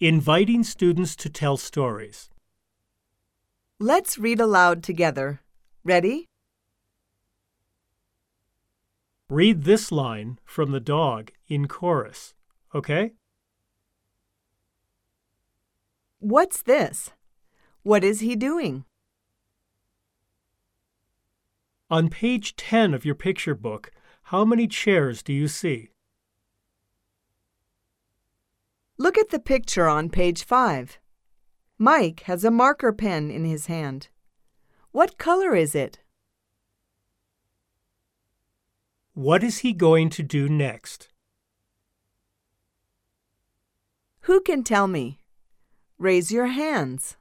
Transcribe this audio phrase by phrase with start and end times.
[0.00, 2.28] Inviting students to tell stories.
[3.80, 5.40] Let's read aloud together.
[5.84, 6.28] Ready?
[9.30, 12.34] Read this line from the dog in chorus,
[12.74, 13.14] okay?
[16.18, 17.12] What's this?
[17.82, 18.84] What is he doing?
[21.88, 23.90] On page 10 of your picture book,
[24.24, 25.88] how many chairs do you see?
[28.98, 30.98] Look at the picture on page 5.
[31.78, 34.08] Mike has a marker pen in his hand.
[34.90, 35.98] What color is it?
[39.12, 41.08] What is he going to do next?
[44.20, 45.20] Who can tell me?
[45.98, 47.16] Raise your hands.